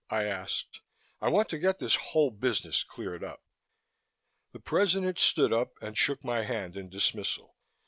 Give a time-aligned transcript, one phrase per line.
[0.09, 0.79] I asked.
[1.21, 3.43] "I want to get this whole business cleared up."
[4.51, 7.55] The President stood up and shook my hand in dismissal.